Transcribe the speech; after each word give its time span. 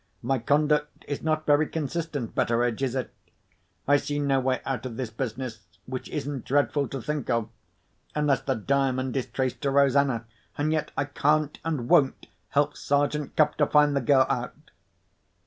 My 0.23 0.39
conduct 0.39 1.05
is 1.07 1.21
not 1.21 1.45
very 1.45 1.67
consistent, 1.67 2.33
Betteredge—is 2.33 2.95
it? 2.95 3.13
I 3.87 3.97
see 3.97 4.17
no 4.17 4.39
way 4.39 4.59
out 4.65 4.83
of 4.87 4.97
this 4.97 5.11
business, 5.11 5.59
which 5.85 6.09
isn't 6.09 6.43
dreadful 6.43 6.87
to 6.87 6.99
think 6.99 7.29
of, 7.29 7.49
unless 8.15 8.41
the 8.41 8.55
Diamond 8.55 9.15
is 9.15 9.27
traced 9.27 9.61
to 9.61 9.69
Rosanna. 9.69 10.25
And 10.57 10.71
yet 10.73 10.89
I 10.97 11.05
can't, 11.05 11.59
and 11.63 11.87
won't, 11.87 12.25
help 12.49 12.75
Sergeant 12.75 13.35
Cuff 13.35 13.55
to 13.57 13.67
find 13.67 13.95
the 13.95 14.01
girl 14.01 14.25
out." 14.27 14.71